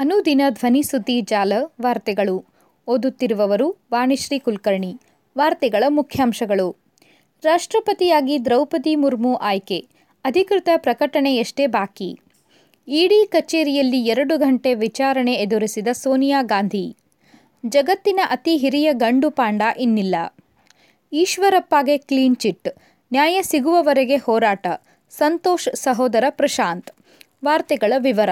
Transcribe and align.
ಅನುದಿನ 0.00 0.40
ಧ್ವನಿ 0.48 0.82
ಸುದ್ದಿ 0.82 1.20
ಜಾಲ 1.20 1.52
ವಾರ್ತೆಗಳು. 1.80 2.44
ಓದುತ್ತಿರುವವರು 2.86 3.76
ವಾಣಿಶ್ರೀ 3.92 4.38
ಕುಲಕರ್ಣಿ. 4.38 5.00
ವಾರ್ತೆಗಳ 5.38 5.84
ಮುಖ್ಯಾಂಶಗಳು. 5.88 6.76
ರಾಷ್ಟ್ರಪತಿಯಾಗಿ 7.42 8.44
ದ್ರೌಪದಿ 8.44 8.96
ಮುರ್ಮು 8.96 9.36
ಆಯ್ಕೆ. 9.36 9.86
ಅಧಿಕೃತ 10.24 10.68
ಪ್ರಕಟಣೆಯಷ್ಟೇ 10.76 11.66
ಬಾಕಿ. 11.66 12.20
ಇಡಿ 12.88 13.26
ಕಚೇರಿಯಲ್ಲಿ 13.26 14.04
ಎರಡು 14.04 14.38
ಗಂಟೆ 14.38 14.74
ವಿಚಾರಣೆ 14.74 15.34
ಎದುರಿಸಿದ 15.34 15.88
ಸೋನಿಯಾ 15.92 16.42
ಗಾಂಧಿ. 16.42 16.96
ಜಗತ್ತಿನ 17.66 18.20
ಅತಿ 18.24 18.56
ಹಿರಿಯ 18.56 18.92
ಗಂಡು 18.92 19.30
ಪಾಂಡ 19.30 19.62
ಇನ್ನಿಲ್ಲ. 19.78 20.14
ಈಶ್ವರಪ್ಪಗೆ 21.12 21.98
ಕ್ಲೀನ್ 21.98 22.36
ಚಿಟ್. 22.36 22.68
ನ್ಯಾಯ 23.12 23.42
ಸಿಗುವವರೆಗೆ 23.42 24.16
ಹೋರಾಟ. 24.16 24.66
ಸಂತೋಷ್ 25.10 25.76
ಸಹೋದರ 25.76 26.24
ಪ್ರಶಾಂತ್. 26.30 26.90
ವಾರ್ತೆಗಳ 27.44 27.92
ವಿವರ. 27.98 28.30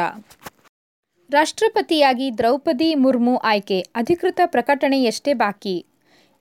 ರಾಷ್ಟ್ರಪತಿಯಾಗಿ 1.30 2.26
ದ್ರೌಪದಿ 2.38 2.88
ಮುರ್ಮು 2.94 3.36
ಆಯ್ಕೆ, 3.36 3.78
ಅಧಿಕೃತ 3.94 4.40
ಪ್ರಕಟಣೆಯಷ್ಟೇ 4.44 5.32
ಬಾಕಿ. 5.32 5.76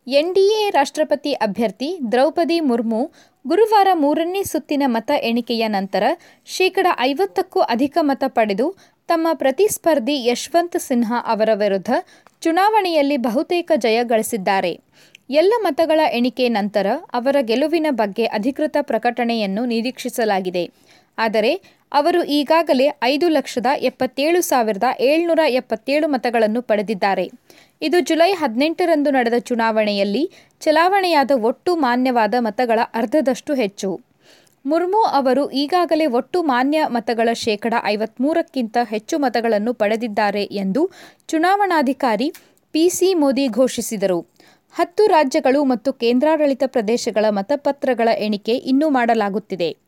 ಎನ್ಡಿಎ 0.08 0.70
ರಾಷ್ಟ್ರಪತಿ 0.70 1.34
ಅಭ್ಯರ್ಥಿ 1.46 1.90
ದ್ರೌಪದಿ 2.12 2.60
ಮುರ್ಮು 2.60 3.00
ಗುರುವಾರ 3.46 3.88
ಮೂರನೇ 3.94 4.44
ಸುತ್ತಿನ 4.44 4.84
ಮತ 4.86 5.12
ಎಣಿಕೆಯ 5.24 5.64
ನಂತರ 5.68 6.04
ಶೇಕಡ 6.46 6.88
ಐವತ್ತಕ್ಕೂ 7.00 7.60
ಅಧಿಕ 7.60 7.98
ಮತ 8.02 8.24
ಪಡೆದು 8.28 8.68
ತಮ್ಮ 9.10 9.28
ಪ್ರತಿಸ್ಪರ್ಧಿ 9.34 10.26
ಯಶವಂತ್ 10.26 10.80
ಸಿನ್ಹಾ 10.80 11.18
ಅವರ 11.34 11.50
ವಿರುದ್ಧ 11.54 11.90
ಚುನಾವಣೆಯಲ್ಲಿ 12.42 13.18
ಬಹುತೇಕ 13.18 13.72
ಜಯ 13.76 14.00
ಗಳಿಸಿದ್ದಾರೆ. 14.04 14.74
ಎಲ್ಲ 15.30 15.54
ಮತಗಳ 15.58 16.00
ಎಣಿಕೆ 16.14 16.48
ನಂತರ 16.50 16.88
ಅವರ 17.14 17.36
ಗೆಲುವಿನ 17.42 17.88
ಬಗ್ಗೆ 17.92 18.26
ಅಧಿಕೃತ 18.40 18.78
ಪ್ರಕಟಣೆಯನ್ನು 18.82 19.66
ನಿರೀಕ್ಷಿಸಲಾಗಿದೆ. 19.66 20.64
ಆದರೆ 21.18 21.52
ಅವರು 21.96 22.24
ಈಗಾಗಲೇ 22.24 22.88
ಐದು 23.04 23.30
ಲಕ್ಷದ 23.30 23.66
ಎಪ್ಪತ್ತೇಳು 23.90 24.42
ಸಾವಿರದ 24.42 24.84
ಏಳ್ನೂರ 25.00 25.40
ಎಪ್ಪತ್ತೇಳು 25.50 26.08
ಮತಗಳನ್ನು 26.08 26.62
ಪಡೆದಿದ್ದಾರೆ. 26.62 27.26
ಇದು 27.82 28.00
ಜುಲೈ 28.00 28.32
ಹದಿನೆಂಟರಂದು 28.32 29.12
ನಡೆದ 29.12 29.38
ಚುನಾವಣೆಯಲ್ಲಿ 29.40 30.24
ಚಲಾವಣೆಯಾದ 30.62 31.32
ಒಟ್ಟು 31.42 31.76
ಮಾನ್ಯವಾದ 31.76 32.34
ಮತಗಳ 32.40 32.80
ಅರ್ಧದಷ್ಟು 32.94 33.54
ಹೆಚ್ಚು. 33.54 34.02
ಮುರ್ಮು 34.66 35.02
ಅವರು 35.20 35.52
ಈಗಾಗಲೇ 35.52 36.06
ಒಟ್ಟು 36.06 36.44
ಮಾನ್ಯ 36.44 36.82
ಮತಗಳ 36.88 37.30
ಶೇಕಡ 37.34 37.74
ಐವತ್ಮೂರಕ್ಕಿಂತ 37.86 38.78
ಹೆಚ್ಚು 38.84 39.20
ಮತಗಳನ್ನು 39.20 39.74
ಪಡೆದಿದ್ದಾರೆ 39.74 40.44
ಎಂದು 40.44 40.92
ಚುನಾವಣಾಧಿಕಾರಿ 41.28 42.30
ಪಿಸಿ 42.72 43.14
ಮೋದಿ 43.14 43.48
ಘೋಷಿಸಿದರು. 43.48 44.20
ಹತ್ತು 44.76 45.08
ರಾಜ್ಯಗಳು 45.08 45.64
ಮತ್ತು 45.64 45.94
ಕೇಂದ್ರಾಡಳಿತ 45.94 46.64
ಪ್ರದೇಶಗಳ 46.66 47.26
ಮತಪತ್ರಗಳ 47.30 48.08
ಎಣಿಕೆ 48.08 48.56
ಇನ್ನೂ 48.72 48.90
ಮಾಡಲಾಗುತ್ತಿದೆ. 48.90 49.85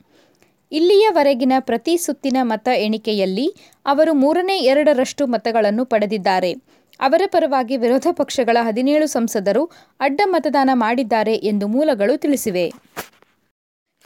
ಇಲ್ಲಿಯವರೆಗಿನ 0.72 1.54
ಪ್ರತಿ 1.60 1.98
ಸುತ್ತಿನ 1.98 2.38
ಮತ 2.42 2.68
ಎಣಿಕೆಯಲ್ಲಿ 2.68 3.56
ಅವರು 3.86 4.14
ಮೂರನೇ 4.14 4.60
ಎರಡರಷ್ಟು 4.60 5.28
ಮತಗಳನ್ನು 5.28 5.86
ಪಡೆದಿದ್ದಾರೆ. 5.86 6.54
ಅವರ 7.00 7.22
ಪರವಾಗಿ 7.28 7.78
ವಿರೋಧ 7.78 8.08
ಪಕ್ಷಗಳ 8.12 8.58
ಹದಿನೇಳು 8.62 9.08
ಸಂಸದರು 9.08 9.72
ಅಡ್ಡ 10.00 10.22
ಮತದಾನ 10.26 10.70
ಮಾಡಿದ್ದಾರೆ 10.74 11.36
ಎಂದು 11.36 11.68
ಮೂಲಗಳು 11.68 12.18
ತಿಳಿಸಿವೆ. 12.18 12.72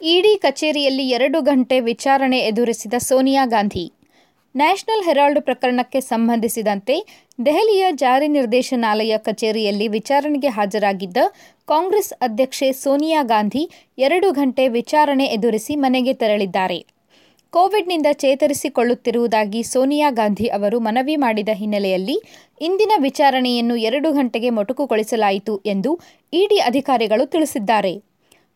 ಇಡಿ 0.02 0.38
ಕಚೇರಿಯಲ್ಲಿ 0.38 1.10
ಎರಡು 1.10 1.42
ಗಂಟೆ 1.42 1.80
ವಿಚಾರಣೆ 1.80 2.40
ಎದುರಿಸಿದ 2.40 2.94
ಸೋನಿಯಾ 2.98 3.46
ಗಾಂಧಿ. 3.46 4.01
ನ್ಯಾಷನಲ್ 4.56 5.04
ಹೆರಾಲ್ಡ್ 5.04 5.42
ಪ್ರಕರಣಕ್ಕೆ 5.42 6.02
ಸಂಬಂಧಿಸಿದಂತೆ 6.02 6.96
ದೆಹಲಿಯ 7.46 7.86
ಜಾರಿ 7.92 8.28
ನಿರ್ದೇಶನಾಲಯ 8.28 9.14
ಕಚೇರಿಯಲ್ಲಿ 9.18 9.88
ವಿಚಾರಣೆಗೆ 9.88 10.48
ಹಾಜರಾಗಿದ್ದ 10.48 11.18
ಕಾಂಗ್ರೆಸ್ 11.68 12.14
ಅಧ್ಯಕ್ಷೆ 12.22 12.72
ಸೋನಿಯಾ 12.72 13.24
ಗಾಂಧಿ 13.24 13.64
ಎರಡು 13.98 14.32
ಗಂಟೆ 14.32 14.68
ವಿಚಾರಣೆ 14.68 15.26
ಎದುರಿಸಿ 15.26 15.76
ಮನೆಗೆ 15.76 16.14
ತೆರಳಿದ್ದಾರೆ. 16.14 16.80
ಕೋವಿಡ್ನಿಂದ 17.54 18.06
ಚೇತರಿಸಿಕೊಳ್ಳುತ್ತಿರುವುದಾಗಿ 18.14 19.64
ಸೋನಿಯಾ 19.64 20.10
ಗಾಂಧಿ 20.10 20.48
ಅವರು 20.48 20.80
ಮನವಿ 20.80 21.16
ಮಾಡಿದ 21.16 21.50
ಹಿನ್ನೆಲೆಯಲ್ಲಿ 21.54 22.18
ಇಂದಿನ 22.62 22.92
ವಿಚಾರಣೆಯನ್ನು 22.98 23.76
ಎರಡು 23.76 24.12
ಗಂಟೆಗೆ 24.12 24.50
ಮೊಟಕುಗೊಳಿಸಲಾಯಿತು 24.50 25.62
ಎಂದು 25.66 26.00
ಇಡಿ 26.34 26.58
ಅಧಿಕಾರಿಗಳು 26.60 27.26
ತಿಳಿಸಿದ್ದಾರೆ. 27.26 28.11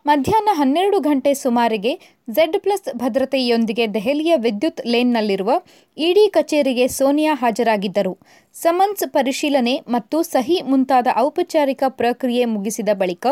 ಮಧ್ಯಾಹ್ನ 0.06 0.50
ಹನ್ನೆರಡು 0.52 1.00
ಗಂಟೆ 1.00 1.34
ಸುಮಾರಿಗೆ 1.34 1.92
ಝೆಡ್ 2.30 2.58
ಪ್ಲಸ್ 2.60 2.90
ಭದ್ರತೆಯೊಂದಿಗೆ 2.96 3.94
ದೆಹಲಿಯ 3.94 4.34
ವಿದ್ಯುತ್ 4.36 4.82
ಲೇನ್ನಲ್ಲಿರುವ 4.86 5.52
ಇಡಿ 5.98 6.26
ಕಚೇರಿಗೆ 6.28 6.88
ಸೋನಿಯಾ 6.88 7.34
ಹಾಜರಾಗಿದ್ದರು. 7.36 8.18
ಸಮನ್ಸ್ 8.56 9.04
ಪರಿಶೀಲನೆ 9.08 9.76
ಮತ್ತು 9.88 10.24
ಸಹಿ 10.24 10.62
ಮುಂತಾದ 10.62 11.08
ಔಪಚಾರಿಕ 11.18 11.84
ಪ್ರಕ್ರಿಯೆ 11.88 12.46
ಮುಗಿಸಿದ 12.46 12.90
ಬಳಿಕ 12.94 13.26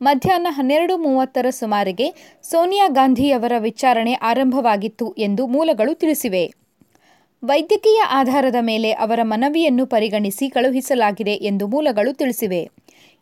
ಮಧ್ಯಾಹ್ನ 0.00 0.46
ಹನ್ನೆರಡು 0.50 0.96
ಮೂವತ್ತರ 0.96 1.46
ಸುಮಾರಿಗೆ 1.50 2.08
ಸೋನಿಯಾ 2.42 2.88
ಗಾಂಧಿಯವರ 2.88 3.52
ವಿಚಾರಣೆ 3.58 4.14
ಆರಂಭವಾಗಿತ್ತು 4.14 5.14
ಎಂದು 5.18 5.46
ಮೂಲಗಳು 5.46 5.94
ತಿಳಿಸಿವೆ. 5.94 6.44
ವೈದ್ಯಕೀಯ 7.42 8.02
ಆಧಾರದ 8.10 8.56
ಮೇಲೆ 8.60 8.92
ಅವರ 8.92 9.20
ಮನವಿಯನ್ನು 9.22 9.86
ಪರಿಗಣಿಸಿ 9.86 10.48
ಕಳುಹಿಸಲಾಗಿದೆ 10.48 11.34
ಎಂದು 11.50 11.66
ಮೂಲಗಳು 11.66 12.12
ತಿಳಿಸಿವೆ. 12.12 12.60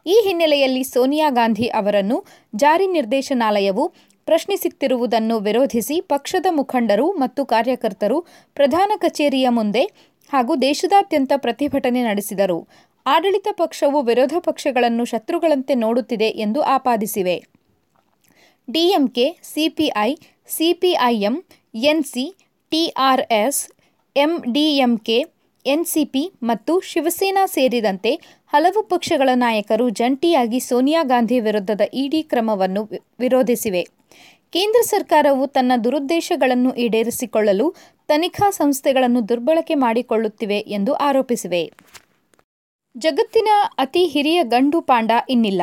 ಈ 0.06 0.22
ಹಿನ್ನೆಲೆಯಲ್ಲಿ 0.24 0.84
ಸೋನಿಯಾ 0.84 1.30
ಗಾಂಧಿ 1.30 1.66
ಅವರನ್ನು 1.68 2.24
ಜಾರಿ 2.56 2.86
ನಿರ್ದೇಶನಾಲಯವು 2.86 3.88
ಪ್ರಶ್ನಿಸುತ್ತಿರುವುದನ್ನು 4.24 5.38
ವಿರೋಧಿಸಿ 5.38 6.00
ಪಕ್ಷದ 6.00 6.46
ಮುಖಂಡರು 6.50 7.12
ಮತ್ತು 7.12 7.46
ಕಾರ್ಯಕರ್ತರು 7.46 8.20
ಪ್ರಧಾನ 8.54 8.92
ಕಚೇರಿಯ 8.96 9.48
ಮುಂದೆ 9.48 9.82
ಹಾಗೂ 10.32 10.56
ದೇಶದಾದ್ಯಂತ 10.56 11.32
ಪ್ರತಿಭಟನೆ 11.36 12.02
ನಡೆಸಿದರು. 12.02 12.68
ಆಡಳಿತ 13.06 13.48
ಪಕ್ಷವು 13.52 14.02
ವಿರೋಧ 14.02 14.32
ಪಕ್ಷಗಳನ್ನು 14.38 15.04
ಶತ್ರುಗಳಂತೆ 15.04 15.74
ನೋಡುತ್ತಿದೆ 15.74 16.28
ಎಂದು 16.28 16.62
ಆಪಾದಿಸಿವೆ. 16.62 17.44
DMK, 18.70 19.38
CPI, 19.42 20.14
CPIM, 20.48 21.44
NC, 21.74 22.36
TRS 22.70 23.70
MDMK 24.16 25.33
NCP 25.66 26.32
ಮತ್ತು 26.42 26.80
ಶಿವಸೇನಾ 26.80 27.46
ಸೇರಿದಂತೆ 27.46 28.20
ಹಲವು 28.46 28.82
ಪಕ್ಷಗಳ 28.82 29.28
ನಾಯಕರು 29.34 29.88
ಜಂಟಿಯಾಗಿ 29.88 30.60
ಸೋನಿಯಾ 30.60 31.02
ಗಾಂಧಿ 31.02 31.40
ವಿರುದ್ಧದ 31.40 31.80
ಇಡಿ 31.94 32.22
ಕ್ರಮವನ್ನು 32.22 32.82
ವಿರೋಧಿಸಿವೆ. 33.20 33.82
ಕೇಂದ್ರ 34.52 34.80
ಸರ್ಕಾರವು 34.80 35.46
ತನ್ನ 35.46 35.72
ದುರುದ್ದೇಶಗಳನ್ನು 35.84 36.74
ಈಡೇರಿಸಿಕೊಳ್ಳಲು 36.74 37.74
ತನಿಖಾ 38.08 38.50
ಸಂಸ್ಥೆಗಳನ್ನು 38.50 39.28
ದುರ್ಬಳಕೆ 39.28 39.74
ಮಾಡಿಕೊಳ್ಳುತ್ತಿವೆ 39.74 40.58
ಎಂದು 40.58 40.94
ಆರೋಪಿಸಿವೆ. 40.94 41.72
ಜಗತ್ತಿನ 42.96 43.48
ಅತಿ 43.78 44.06
ಹಿರಿಯ 44.06 44.42
ಗಂಡು 44.42 44.80
ಪಾಂಡ 44.80 45.10
ಇನ್ನಿಲ್ಲ. 45.28 45.62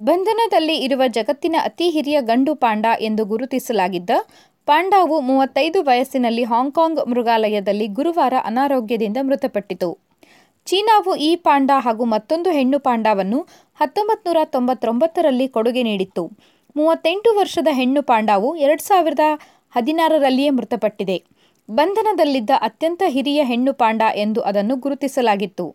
ಬಂಧನದಲ್ಲಿ 0.00 0.76
ಇರುವ 0.76 1.02
ಜಗತ್ತಿನ 1.08 1.56
ಅತಿ 1.58 1.90
ಹಿರಿಯ 1.90 2.20
ಗಂಡು 2.20 2.54
ಪಾಂಡ 2.54 2.86
ಎಂದು 3.00 3.24
ಗುರುತಿಸಲಾಗಿದ್ದ 3.24 4.10
ಪಾಂಡಾವು 4.68 5.20
ಮೂವತ್ತೈದು 5.20 5.82
ವಯಸ್ಸಿನಲ್ಲಿ 5.82 6.42
ಹಾಂಗ್ಕಾಂಗ್ 6.44 6.98
ಮೃಗಾಲಯದಲ್ಲಿ 7.08 7.86
ಗುರುವಾರ 7.88 8.34
ಅನಾರೋಗ್ಯದಿಂದ 8.44 9.16
ಮೃತಪಟ್ಟಿತು. 9.20 9.88
ಚೀನಾವು 10.66 11.12
ಈ 11.28 11.36
ಪಾಂಡಾ 11.36 11.76
ಹಾಗೂ 11.80 12.04
ಮತ್ತೊಂದು 12.04 12.50
ಹೆಣ್ಣು 12.50 12.78
ಪಾಂಡಾವನ್ನು 12.78 13.38
ಹತ್ತೊಂಬತ್ತು 13.80 14.26
ನೂರ 14.30 14.40
ತೊಂಬತ್ತೊಂಬತ್ತರಲ್ಲಿ 14.44 15.48
ಕೊಡುಗೆ 15.48 15.82
ನೀಡಿತ್ತು. 15.82 16.24
ಮೂವತ್ತೆಂಟು 16.76 17.30
ವರ್ಷದ 17.38 17.68
ಹೆಣ್ಣು 17.70 18.02
ಪಾಂಡಾವು 18.02 18.56
ಎರಡು 18.56 18.82
ಸಾವಿರದ 18.82 19.26
ಹದಿನಾರರಲ್ಲಿಯೇ 19.70 20.50
ಮೃತಪಟ್ಟಿದೆ. 20.50 21.16
ಬಂಧನದಲ್ಲಿದ್ದ 21.70 22.50
ಅತ್ಯಂತ 22.60 23.02
ಹಿರಿಯ 23.06 23.40
ಹೆಣ್ಣು 23.44 23.72
ಪಾಂಡ 23.72 24.02
ಎಂದು 24.14 24.40
ಅದನ್ನು 24.40 24.76
ಗುರುತಿಸಲಾಗಿತ್ತು. 24.76 25.66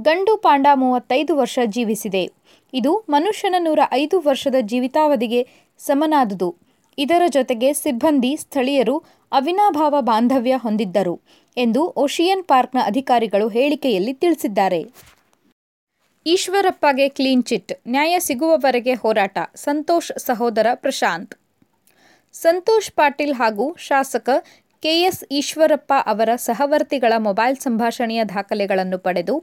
ಗಂಡು 0.00 0.36
ಪಾಂಡ 0.36 0.66
ಮೂವತ್ತೈದು 0.74 1.36
ವರ್ಷ 1.36 1.58
ಜೀವಿಸಿದೆ. 1.66 2.24
ಇದು 2.72 2.92
ಮನುಷ್ಯನ 3.08 3.54
ನೂರ 3.58 3.80
ಐದು 3.92 4.20
ವರ್ಷದ 4.20 4.54
ಜೀವಿತಾವಧಿಗೆ 4.60 5.42
ಸಮನಾದುದು. 5.78 6.71
ಇದರ 6.98 7.22
ಜೊತೆಗೆ 7.28 7.72
ಸಿಬ್ಬಂದಿ, 7.72 8.36
ಸ್ಥಳೀಯರು 8.36 8.98
ಅವಿನಾಭಾವ 9.32 9.94
ಬಾಂಧವ್ಯ 10.00 10.54
ಹೊಂದಿದ್ದರು 10.56 11.20
ಎಂದು 11.56 11.90
ಓಷಿಯನ್ 11.96 12.44
ಪಾರ್ಕ್ನ 12.44 12.78
ಅಧಿಕಾರಿಗಳು 12.84 13.48
ಹೇಳಿಕೆಯಲ್ಲಿ 13.48 14.14
ತಿಳಿಸಿದ್ದಾರೆ. 14.14 14.80
ಈಶ್ವರಪ್ಪಗೆ 16.26 17.08
ಕ್ಲೀನ್ 17.08 17.44
ಚಿಟ್, 17.44 17.72
ನ್ಯಾಯ 17.88 18.18
ಸಿಗುವವರೆಗೆ 18.18 18.94
ಹೋರಾಟ, 18.94 19.38
ಸಂತೋಷ್ 19.54 20.12
ಸಹೋದರ 20.18 20.66
ಪ್ರಶಾಂತ್. 20.74 21.34
ಸಂತೋಷ್ 22.32 22.92
ಪಾಟೀಲ್ 22.92 23.34
ಹಾಗೂ 23.34 23.76
ಶಾಸಕ 23.78 24.30
ಕೆಎಸ್ 24.82 25.24
ಈಶ್ವರಪ್ಪ 25.30 25.92
ಅವರ 26.06 26.30
ಸಹವರ್ತಿಗಳ 26.36 27.12
ಮೊಬೈಲ್ 27.18 27.56
ಸಂಭಾಷಣೆಯ 27.56 28.24
ದಾಖಲೆಗಳನ್ನು 28.24 28.98
ಪಡೆದು 28.98 29.34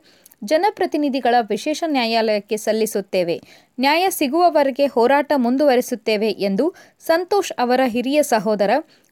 ಜನಪ್ರತಿನಿಧಿಗಳ 0.43 1.35
ವಿಶೇಷ 1.49 1.83
ನ್ಯಾಯಾಲಯಕ್ಕೆ 1.87 2.57
ಸಲ್ಲಿಸುತ್ತೇವೆ. 2.57 3.35
ನ್ಯಾಯ 3.79 4.05
ಸಿಗುವವರೆಗೆ 4.09 4.85
ಹೋರಾಟ 4.85 5.31
ಮುಂದುವರಿಸುತ್ತೇವೆ 5.35 6.29
ಎಂದು 6.31 6.65
ಸಂತೋಷ್ 6.99 7.53
ಅವರ 7.59 7.81
ಹಿರಿಯ 7.85 8.23
ಸಹೋದರ 8.23 8.71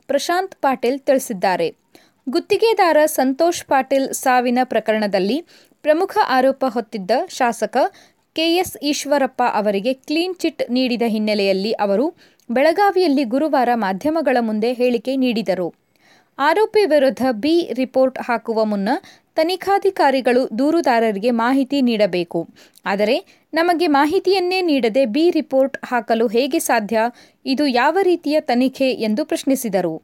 ಪ್ರಶಾಂತ್ 0.09 0.55
ಪಾಟೀಲ್ 0.55 0.99
ತಿಳಿಸಿದ್ದಾರೆ. 0.99 1.67
ಗುತ್ತಿಗೆದಾರ 2.29 2.97
ಸಂತೋಷ್ 3.05 3.63
ಪಾಟೀಲ್ 3.65 4.13
ಸಾವಿನ 4.13 4.59
ಪ್ರಕರಣದಲ್ಲಿ 4.63 5.39
ಪ್ರಮುಖ 5.81 6.17
ಆರೋಪ 6.27 6.65
ಹೊತ್ತಿದ್ದ 6.67 7.11
ಶಾಸಕ 7.29 7.77
ಕೆಎಸ್ 8.35 8.77
ಈಶ್ವರಪ್ಪ 8.83 9.41
ಅವರಿಗೆ 9.53 9.93
ಕ್ಲೀನ್ 9.93 10.35
ಚಿಟ್ 10.35 10.63
ನೀಡಿದ 10.69 11.01
ಹಿನ್ನೆಲೆಯಲ್ಲಿ 11.07 11.71
ಅವರು 11.71 12.05
ಬೆಳಗಾವಿಯಲ್ಲಿ 12.49 13.23
ಗುರುವಾರ 13.23 13.69
ಮಾಧ್ಯಮಗಳ 13.75 14.37
ಮುಂದೆ 14.39 14.73
ಹೇಳಿಕೆ 14.73 15.15
ನೀಡಿದರು. 15.15 15.86
ಆರೋಪಿ 16.39 16.85
ವಿರುದ್ಧ 16.85 17.25
ಬಿ 17.31 17.69
ರಿಪೋರ್ಟ್ 17.73 18.19
ಹಾಕುವ 18.19 18.65
ಮುನ್ನ 18.65 18.89
ತನಿಖಾಧಿಕಾರಿಗಳು 19.35 20.49
ದೂರುದಾರರಿಗೆ 20.59 21.31
ಮಾಹಿತಿ 21.31 21.81
ನೀಡಬೇಕು 21.81 22.39
ಆದರೆ 22.85 23.15
ನಮಗೆ 23.53 23.87
ಮಾಹಿತಿಯನ್ನೇ 23.87 24.61
ನೀಡದೆ 24.61 25.05
ಬಿ 25.05 25.29
ರಿಪೋರ್ಟ್ 25.29 25.77
ಹಾಕಲು 25.85 26.27
ಹೇಗೆ 26.27 26.59
ಸಾಧ್ಯ 26.59 26.99
ಇದು 27.45 27.67
ಯಾವ 27.67 27.97
ರೀತಿಯ 28.01 28.39
ತನಿಖೆ 28.41 28.91
ಎಂದು 28.91 29.25
ಪ್ರಶ್ನಿಸಿದರು 29.25 29.95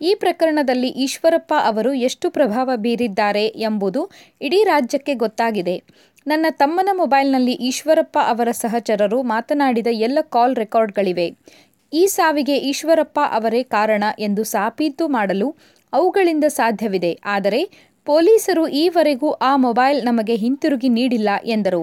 ಈ 0.00 0.14
ಪ್ರಕರಣದಲ್ಲಿ 0.14 0.88
ಈಶ್ವರಪ್ಪ 0.88 1.54
ಅವರು 1.58 1.92
ಎಷ್ಟು 1.94 2.30
ಪ್ರಭಾವ 2.30 2.70
ಬೀರಿದ್ದಾರೆ 2.76 3.46
ಎಂಬುದು 3.46 4.00
ಇಡೀ 4.40 4.64
ರಾಜ್ಯಕ್ಕೆ 4.64 5.14
ಗೊತ್ತಾಗಿದೆ. 5.14 5.76
ನನ್ನ 6.26 6.46
ತಮ್ಮನ 6.50 6.88
ಮೊಬೈಲ್ನಲ್ಲಿ 6.92 7.52
ಈಶ್ವರಪ್ಪ 7.52 8.18
ಅವರ 8.22 8.48
ಸಹಚರರು 8.50 9.22
ಮಾತನಾಡಿದ 9.22 9.86
ಎಲ್ಲ 9.90 10.18
ಕಾಲ್ 10.28 10.56
ರೆಕಾರ್ಡ್ಗಳಿವೆ. 10.56 11.26
ಈ 12.00 12.02
ಸಾವಿಗೆ 12.06 12.56
ಈಶ್ವರಪ್ಪ 12.68 13.18
ಅವರೇ 13.30 13.62
ಕಾರಣ 13.74 14.04
ಎಂದು 14.18 14.42
ಸಾಬೀತು 14.44 15.04
ಮಾಡಲು 15.08 15.48
ಅವುಗಳಿಂದ 15.92 16.46
ಸಾಧ್ಯವಿದೆ. 16.58 17.12
ಆದರೆ 17.24 17.60
ಪೊಲೀಸರು 18.06 18.64
ಈವರೆಗೂ 18.82 19.28
ಆ 19.48 19.52
ಮೊಬೈಲ್ 19.56 19.98
ನಮಗೆ 20.04 20.34
ಹಿಂತಿರುಗಿ 20.34 20.88
ನೀಡಿಲ್ಲ 20.88 21.30
ಎಂದರು. 21.44 21.82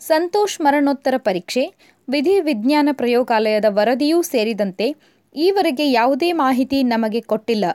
ಸಂತೋಷ್ 0.00 0.56
ಮರಣೋತ್ತರ 0.60 1.16
ಪರೀಕ್ಷೆ, 1.18 1.64
ವಿಧಿ 2.08 2.36
ವಿಜ್ಞಾನ 2.40 2.88
ಪ್ರಯೋಗಾಲಯದ 2.92 3.68
ವರದಿಯೂ 3.68 4.18
ಸೇರಿದಂತೆ 4.32 4.86
ಈವರೆಗೆ 5.34 5.86
ಯಾವುದೇ 5.90 6.30
ಮಾಹಿತಿ 6.42 6.78
ನಮಗೆ 6.82 7.20
ಕೊಟ್ಟಿಲ್ಲ. 7.30 7.66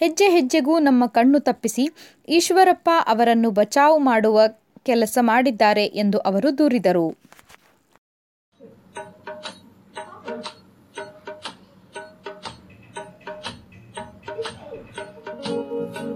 ಹೆಜ್ಜೆ 0.00 0.28
ಹೆಜ್ಜೆಗೂ 0.28 0.74
ನಮ್ಮ 0.78 1.02
ಕಣ್ಣು 1.16 1.38
ತಪ್ಪಿಸಿ 1.40 1.84
ಈಶ್ವರಪ್ಪ 2.28 2.90
ಅವರನ್ನು 3.06 3.50
ಬಚಾವ್ 3.50 3.98
ಮಾಡುವ 4.04 4.38
ಕೆಲಸ 4.88 5.18
ಮಾಡಿದ್ದಾರೆ 5.20 5.84
ಎಂದು 6.02 6.18
ಅವರು 6.28 6.48
ದೂರಿದರು. 6.58 7.06